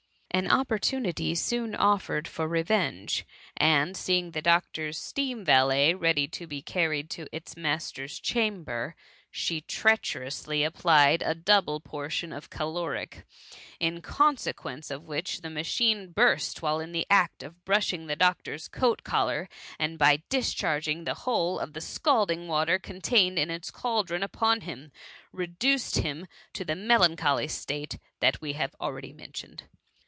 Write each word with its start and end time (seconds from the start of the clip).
An 0.33 0.49
opportunity 0.49 1.35
soon 1.35 1.73
o£Pered 1.73 2.25
for 2.25 2.47
revenge; 2.47 3.25
and 3.57 3.97
see 3.97 4.17
ing 4.17 4.31
the 4.31 4.41
doctor'^s 4.41 4.95
steam 4.95 5.43
valet 5.43 5.93
ready 5.93 6.25
to 6.29 6.47
be 6.47 6.61
carried 6.61 7.09
to 7.11 7.27
its 7.33 7.55
master^s 7.55 8.19
chamber, 8.21 8.95
she 9.29 9.59
treacherously 9.59 10.63
ap 10.65 10.75
plied 10.75 11.21
a 11.21 11.35
double 11.35 11.81
portion 11.81 12.31
of 12.31 12.49
caloric: 12.49 13.25
in 13.81 14.01
consequence 14.01 14.89
of 14.89 15.03
which, 15.03 15.41
the 15.41 15.49
machine 15.49 16.09
burst 16.13 16.61
whilst 16.61 16.81
in 16.81 16.93
the 16.93 17.05
act 17.09 17.43
of 17.43 17.65
brushing 17.65 18.07
the 18.07 18.15
doctor^s 18.15 18.71
coat 18.71 19.03
collar, 19.03 19.49
and 19.77 19.99
by 19.99 20.23
dis 20.29 20.53
charging 20.53 21.03
the 21.03 21.13
whole 21.25 21.59
of 21.59 21.73
the 21.73 21.81
scalding 21.81 22.47
water 22.47 22.79
con 22.79 23.01
tained 23.01 23.35
in 23.37 23.51
its 23.51 23.69
cauldron 23.69 24.23
upon 24.23 24.61
him, 24.61 24.93
reduced 25.33 25.97
him 25.97 26.25
to 26.53 26.63
the 26.63 26.75
melancholy 26.75 27.49
state 27.49 27.97
we 28.39 28.53
have 28.53 28.73
already 28.79 29.11
men« 29.11 29.33
tioned. 29.33 29.63